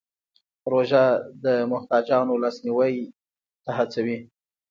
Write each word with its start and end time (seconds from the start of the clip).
روژه 0.71 1.03
د 1.43 1.45
محتاجانو 1.71 2.41
لاسنیوی 2.43 2.95
ته 3.63 3.71
هڅوي. 3.77 4.17